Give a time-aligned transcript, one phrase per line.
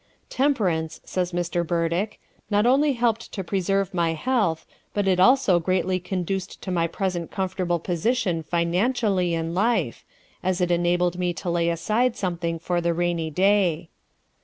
[0.31, 1.63] "Temperance," says Mr.
[1.63, 2.19] Burdick,
[2.49, 7.29] "not only helped to preserve my health, but it also greatly conduced to my present
[7.29, 10.03] comfortable position financially in life,
[10.41, 13.89] as it enabled me to lay aside something for the rainy day.